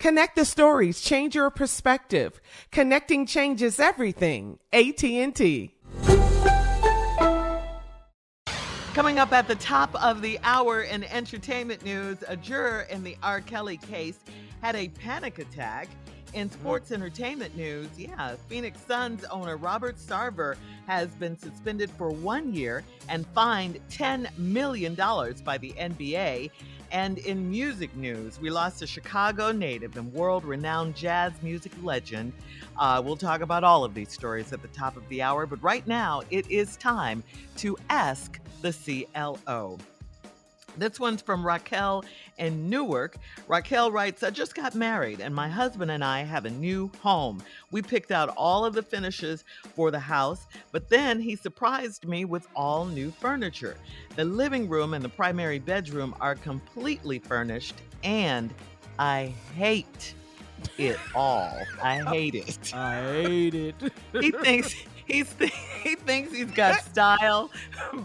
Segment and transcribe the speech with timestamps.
[0.00, 2.40] Connect the stories, change your perspective.
[2.72, 4.58] Connecting changes everything.
[4.72, 5.74] AT&T.
[8.94, 13.14] Coming up at the top of the hour in entertainment news, a juror in the
[13.22, 13.42] R.
[13.42, 14.18] Kelly case
[14.62, 15.88] had a panic attack.
[16.32, 22.54] In sports entertainment news, yeah, Phoenix Suns owner Robert Sarver has been suspended for one
[22.54, 26.52] year and fined $10 million by the NBA.
[26.92, 32.32] And in music news, we lost a Chicago native and world renowned jazz music legend.
[32.78, 35.60] Uh, we'll talk about all of these stories at the top of the hour, but
[35.62, 37.24] right now it is time
[37.56, 39.78] to ask the CLO.
[40.76, 42.04] This one's from Raquel
[42.38, 43.16] in Newark.
[43.48, 47.42] Raquel writes, I just got married and my husband and I have a new home.
[47.70, 49.44] We picked out all of the finishes
[49.74, 53.76] for the house, but then he surprised me with all new furniture.
[54.16, 58.52] The living room and the primary bedroom are completely furnished, and
[58.98, 60.14] I hate
[60.78, 61.58] it all.
[61.82, 62.72] I hate it.
[62.74, 63.74] I hate it.
[64.12, 64.74] he thinks
[65.10, 65.34] he's
[65.82, 67.50] he thinks he's got style,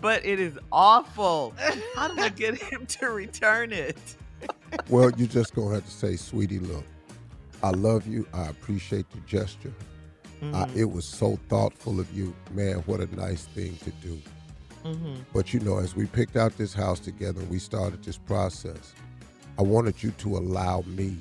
[0.02, 1.54] but it is awful.
[1.96, 3.98] How do I get him to return it?
[4.90, 6.84] well, you just gonna have to say, sweetie, look,
[7.64, 8.28] I love you.
[8.34, 9.74] I appreciate the gesture.
[10.42, 10.56] Mm-hmm.
[10.56, 12.78] I, it was so thoughtful of you, man.
[12.86, 14.22] What a nice thing to do.
[14.84, 15.16] Mm-hmm.
[15.34, 18.94] But you know, as we picked out this house together, we started this process.
[19.58, 21.18] I wanted you to allow me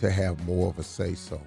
[0.00, 1.40] to have more of a say so.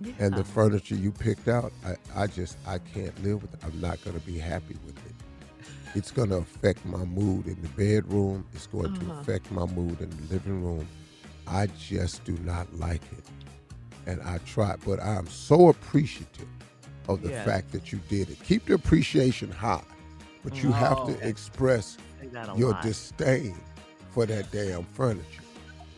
[0.00, 0.12] Yeah.
[0.18, 3.60] And the furniture you picked out, I, I just I can't live with it.
[3.64, 5.14] I'm not going to be happy with it.
[5.94, 8.46] It's going to affect my mood in the bedroom.
[8.54, 9.14] It's going uh-huh.
[9.14, 10.86] to affect my mood in the living room.
[11.46, 13.24] I just do not like it.
[14.06, 16.48] And I try, but I'm so appreciative
[17.08, 18.42] of the fact that you did it.
[18.44, 19.82] Keep the appreciation high,
[20.44, 21.96] but you have to express
[22.56, 22.82] your lot.
[22.82, 23.56] disdain
[24.10, 25.42] for that damn furniture.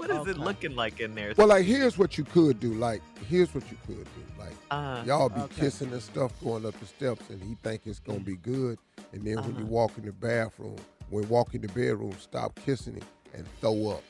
[0.00, 0.30] What is okay.
[0.30, 1.34] it looking like in there?
[1.36, 2.72] Well, like here's what you could do.
[2.72, 4.22] Like here's what you could do.
[4.38, 5.60] Like uh, y'all be okay.
[5.60, 8.78] kissing and stuff going up the steps, and he think it's gonna be good.
[9.12, 9.48] And then uh-huh.
[9.48, 9.74] when you uh-huh.
[9.74, 10.76] walk in the bathroom,
[11.10, 13.02] when walk in the bedroom, stop kissing him
[13.34, 14.02] and throw up.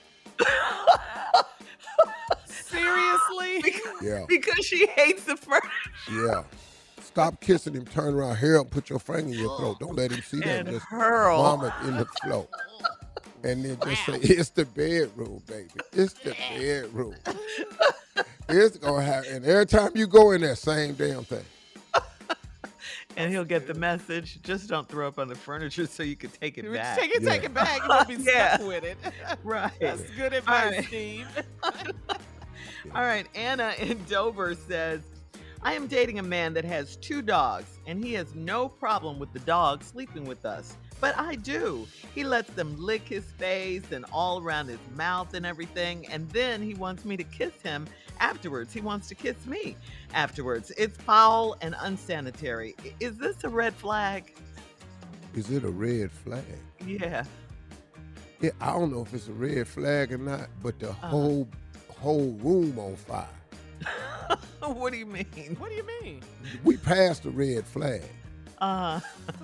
[2.46, 3.60] Seriously?
[3.62, 4.24] Because, yeah.
[4.28, 5.68] Because she hates the furniture.
[6.12, 6.44] Yeah.
[7.00, 7.84] Stop kissing him.
[7.84, 8.36] Turn around.
[8.36, 9.80] Here, put your finger in your throat.
[9.80, 10.66] Don't let him see that.
[10.66, 11.42] Just hurl.
[11.42, 12.46] vomit in the floor.
[13.44, 15.68] And then just say, "It's the bedroom, baby.
[15.92, 17.14] It's the bedroom."
[18.48, 19.32] it's gonna happen.
[19.36, 21.44] And every time you go in there, same damn thing.
[23.16, 24.40] And he'll get the message.
[24.42, 26.96] Just don't throw up on the furniture so you can take it You back.
[26.98, 27.82] Take it, take it back.
[27.82, 28.54] You won't be Yeah.
[28.56, 28.96] stuck with it.
[29.44, 29.72] Right.
[29.80, 30.84] That's good advice, right.
[30.86, 31.26] Steve.
[32.94, 35.02] All right, Anna in Dover says,
[35.62, 39.32] I am dating a man that has two dogs, and he has no problem with
[39.32, 40.76] the dog sleeping with us.
[41.00, 41.86] But I do.
[42.14, 46.60] He lets them lick his face and all around his mouth and everything, and then
[46.62, 47.86] he wants me to kiss him
[48.20, 48.72] afterwards.
[48.72, 49.76] He wants to kiss me
[50.12, 50.70] afterwards.
[50.76, 52.74] It's foul and unsanitary.
[53.00, 54.34] Is this a red flag?
[55.34, 56.44] Is it a red flag?
[56.86, 57.24] Yeah.
[58.40, 61.08] Yeah, I don't know if it's a red flag or not, but the Uh-huh.
[61.08, 61.48] whole
[61.98, 63.28] whole room on fire.
[64.60, 65.56] what do you mean?
[65.58, 66.22] What do you mean?
[66.64, 68.02] We passed the red flag.
[68.60, 69.00] Uh,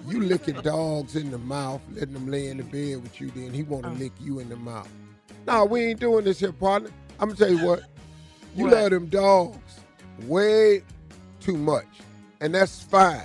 [0.07, 3.53] You licking dogs in the mouth, letting them lay in the bed with you, then
[3.53, 3.95] he want to Uh.
[3.95, 4.89] lick you in the mouth.
[5.47, 6.91] Nah, we ain't doing this here, partner.
[7.19, 7.85] I'm gonna tell you what.
[8.55, 8.73] You What?
[8.75, 9.81] love them dogs
[10.27, 10.83] way
[11.41, 11.87] too much,
[12.41, 13.23] and that's fine.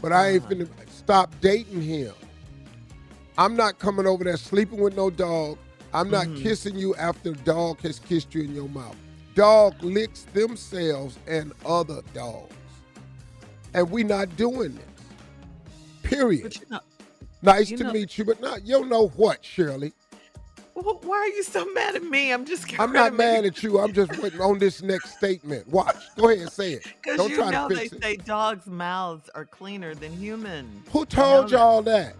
[0.00, 0.54] But I ain't Uh-huh.
[0.54, 2.12] finna stop dating him.
[3.36, 5.58] I'm not coming over there sleeping with no dog.
[5.92, 6.42] I'm not Mhm.
[6.42, 8.96] kissing you after the dog has kissed you in your mouth.
[9.34, 12.52] Dog licks themselves and other dogs.
[13.72, 14.84] And we not doing this.
[16.04, 16.42] Period.
[16.44, 16.80] but you know,
[17.42, 19.92] Nice You to know- meet you, but not you know what, Shirley.
[20.74, 22.32] wh- why are you so mad at me?
[22.32, 23.78] I'm just I'm not mad at you.
[23.80, 25.68] I'm just waiting on this next statement.
[25.68, 25.96] Watch.
[26.16, 26.86] Go ahead and say it.
[27.02, 28.02] Because Don't you try know to they fix it.
[28.02, 30.86] say dogs' mouths are cleaner than humans.
[30.90, 32.14] Who told y'all that?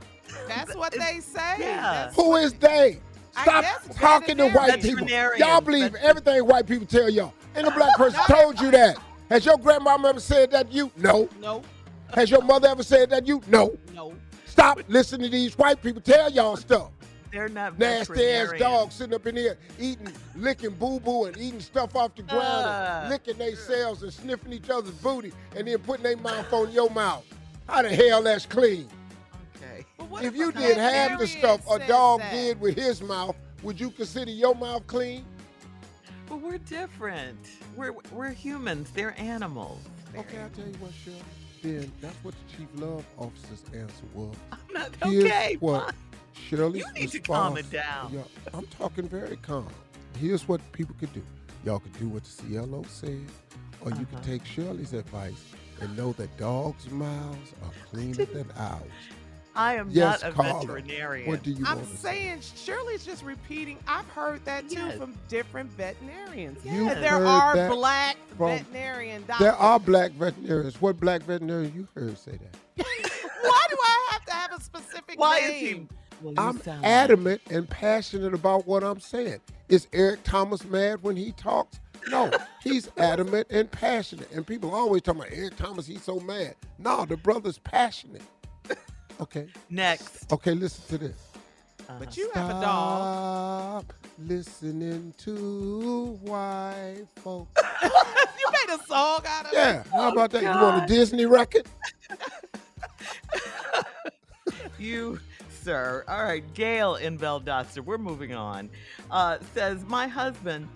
[0.49, 1.57] That's what they say.
[1.59, 1.81] Yeah.
[2.05, 3.01] That's Who what- is they?
[3.43, 3.65] Stop
[3.97, 5.09] talking to white people.
[5.39, 7.33] Y'all believe Vet- everything white people tell y'all.
[7.57, 8.97] And a black person told you that.
[9.31, 10.91] Has your grandmama ever said that to you?
[10.97, 11.29] No.
[11.41, 11.63] No,
[12.15, 13.41] Has your mother ever said that you?
[13.49, 13.77] No.
[13.95, 14.15] no.
[14.47, 16.91] Stop listening to these white people tell y'all stuff.
[17.33, 18.61] They're not Nasty ass veterinarians.
[18.61, 22.45] dogs sitting up in here eating, licking boo boo and eating stuff off the ground
[22.45, 23.01] Uh.
[23.03, 26.89] and licking themselves and sniffing each other's booty and then putting their mouth on your
[26.91, 27.25] mouth.
[27.69, 28.89] How the hell that's clean?
[29.57, 29.85] Okay.
[29.99, 32.31] But what if if you did half the stuff a dog that?
[32.33, 33.35] did with his mouth,
[33.65, 35.25] would you consider your mouth clean?
[36.29, 37.39] But we're different.
[37.75, 38.91] We're we're humans.
[38.95, 39.81] They're animals.
[40.17, 41.19] Okay, I'll tell you what, Shirley.
[41.65, 44.37] Then that's what the chief love officer's answer was.
[44.53, 45.57] I'm not Here's okay.
[45.61, 45.95] what fine.
[46.35, 48.13] Shirley's You need to calm it response- down.
[48.13, 48.23] Yeah,
[48.53, 49.69] I'm talking very calm.
[50.21, 51.23] Here's what people could do.
[51.65, 53.25] Y'all could do what the CLO said,
[53.81, 54.05] or you Uh-huh.
[54.11, 55.43] could take Shirley's advice
[55.81, 58.83] and know that dogs' mouths are cleaner than ours.
[59.56, 60.67] I am Yes, not a caller.
[60.81, 61.29] veterinarian.
[61.29, 62.09] What do you I'm want to say?
[62.12, 63.79] saying Shirley's just repeating.
[63.87, 64.99] I've heard that too Yes.
[64.99, 66.65] from different veterinarians.
[66.65, 69.45] You And there heard are that black from- veterinarian doctors.
[69.47, 70.81] There are black veterinarians.
[70.81, 72.56] What black veterinarian you heard say that?
[73.43, 75.89] Why do I have to have a specific Why is name?
[75.91, 75.97] he?
[76.23, 79.41] Well, I'm sound like- adamant and passionate about what I'm saying.
[79.69, 81.79] Is Eric Thomas mad when he talks?
[82.09, 82.31] No,
[82.62, 84.31] he's adamant and passionate.
[84.33, 86.55] And people always talking about Eric Thomas, he's so mad.
[86.79, 88.23] No, the brother's passionate.
[89.21, 89.47] Okay.
[89.71, 90.31] Next.
[90.33, 91.17] Okay, listen to this.
[91.99, 93.85] But you have a dog.
[93.85, 97.63] Stop listening to white folks.
[97.83, 99.53] you made a song out of that?
[99.53, 99.87] Yeah, it.
[99.93, 100.43] how about that?
[100.43, 100.85] You want Oh, God.
[100.85, 101.67] a Disney record?
[104.79, 105.19] You,
[105.63, 106.05] sir.
[106.09, 107.79] All right, Gail in Valdosta.
[107.83, 108.69] We're moving on.
[109.11, 110.69] Uh, says my husband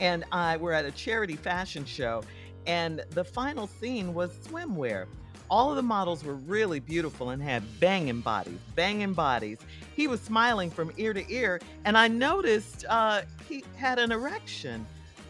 [0.00, 2.22] and I were at a charity fashion show,
[2.66, 5.06] and the final scene was swimwear.
[5.50, 9.58] All of the models were really beautiful and had banging bodies, banging bodies.
[9.96, 14.86] He was smiling from ear to ear, and I noticed uh, he had an erection.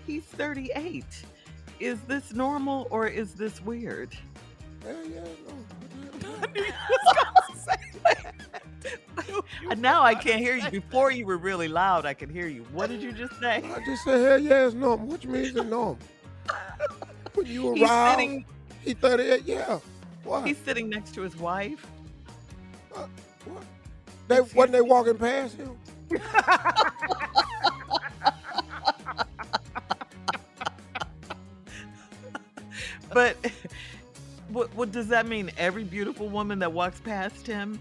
[0.06, 1.04] He's 38.
[1.78, 4.16] Is this normal or is this weird?
[4.84, 5.20] Yeah, yeah,
[6.22, 6.34] no.
[6.42, 9.78] I knew you was gonna say that.
[9.78, 10.70] Now I can't hear you.
[10.70, 12.64] Before you were really loud, I could hear you.
[12.72, 13.62] What did you just say?
[13.64, 15.06] I just said, hell yeah, it's normal.
[15.06, 15.98] What you mean it's normal?
[17.34, 18.44] When you sitting,
[18.82, 19.78] he 38, yeah.
[20.28, 20.46] What?
[20.46, 21.86] he's sitting next to his wife.
[22.94, 23.06] Uh,
[23.46, 23.62] what?
[24.28, 25.76] They, wasn't they walking past him?
[33.10, 33.36] But
[34.48, 35.50] what, what does that mean?
[35.56, 37.80] Every beautiful woman that walks past him,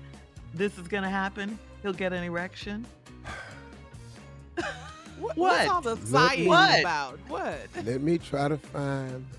[0.54, 1.60] this is going to happen?
[1.84, 2.86] He'll get an erection?
[5.20, 5.68] What, What?
[5.68, 7.18] What's all the Let sighing about?
[7.28, 7.60] What?
[7.84, 9.37] Let me try to find the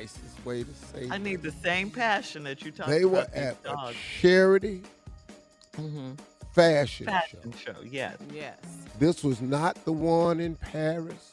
[0.00, 2.98] nicest way to say I need the same passion that you talked about.
[2.98, 3.96] They were about these at a dogs.
[4.20, 4.82] charity
[5.76, 6.18] Mhm.
[6.54, 7.74] fashion, Fashion show.
[7.74, 8.16] show, yes.
[8.34, 8.56] Yes.
[8.98, 11.32] This was not the one in Paris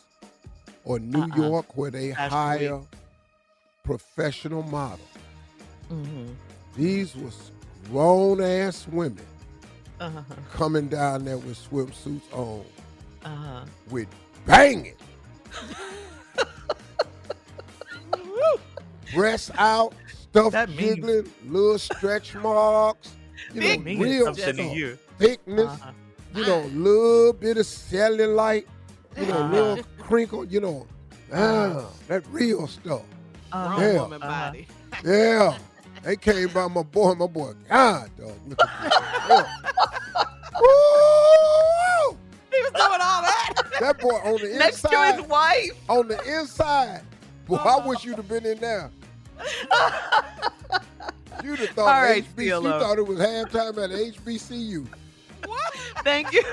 [0.83, 1.35] or New Uh-uh.
[1.35, 2.81] York where they Fashion hire
[3.83, 5.07] professional models.
[5.89, 6.27] hmm
[6.75, 7.51] These was
[7.89, 9.25] grown ass women
[9.99, 10.21] Uh-huh.
[10.53, 12.65] coming down there with swimsuits on,
[13.23, 13.65] Uh-huh.
[13.89, 14.07] with
[14.45, 14.95] banging.
[19.13, 19.93] Breasts out,
[20.31, 23.09] stuff That means- jiggling, little stretch marks.
[23.53, 24.75] You Big know, means real something stuff.
[24.75, 24.97] you.
[25.19, 25.65] Thickness.
[25.67, 25.91] Uh-huh.
[26.35, 28.65] You know, little bit of cellulite.
[29.15, 29.53] You know, Uh-huh.
[29.53, 30.43] little crinkle.
[30.45, 30.87] You know,
[31.33, 33.03] ah, that real stuff.
[33.51, 33.79] Uh-huh.
[33.81, 34.01] Yeah.
[34.01, 34.45] woman Uh-huh.
[34.51, 34.67] body.
[35.05, 35.57] Yeah.
[36.03, 37.13] They came by my boy.
[37.15, 38.33] My boy, God, dog.
[38.47, 38.93] Look at.
[39.29, 39.43] Yeah.
[40.61, 42.17] Woo!
[42.51, 43.53] He was doing all that.
[43.79, 45.71] That boy on the Next to his wife.
[45.89, 47.01] on the inside.
[47.49, 48.91] Boy, I wish you'd have been in there.
[51.43, 54.87] You'd have thought All right, HBC, you thought it was halftime at HBCU.
[55.45, 55.73] What?
[56.03, 56.43] Thank you.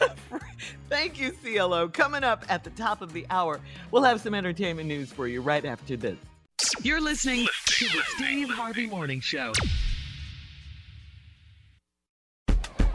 [0.88, 1.88] Thank you, CLO.
[1.88, 5.40] Coming up at the top of the hour, we'll have some entertainment news for you
[5.40, 6.18] right after this.
[6.82, 9.52] You're listening to the Steve Harvey Morning Show.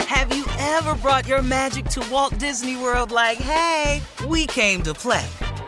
[0.02, 4.94] Have you ever brought your magic to Walt Disney World like, hey, we came to
[4.94, 5.26] play?